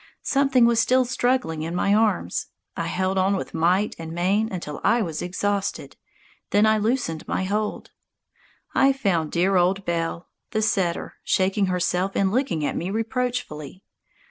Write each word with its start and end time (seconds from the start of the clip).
Something 0.23 0.65
was 0.65 0.79
still 0.79 1.05
struggling 1.05 1.61
in 1.61 1.75
my 1.75 1.93
arms. 1.93 2.47
I 2.75 2.87
held 2.87 3.19
on 3.19 3.35
with 3.35 3.53
might 3.53 3.93
and 3.99 4.11
main 4.11 4.51
until 4.51 4.81
I 4.83 5.03
was 5.03 5.21
exhausted, 5.21 5.95
then 6.49 6.65
I 6.65 6.79
loosed 6.79 7.27
my 7.27 7.43
hold. 7.43 7.91
I 8.73 8.93
found 8.93 9.31
dear 9.31 9.57
old 9.57 9.85
Belle, 9.85 10.27
the 10.53 10.63
setter, 10.63 11.17
shaking 11.23 11.67
herself 11.67 12.13
and 12.15 12.31
looking 12.31 12.65
at 12.65 12.75
me 12.75 12.89
reproachfully. 12.89 13.83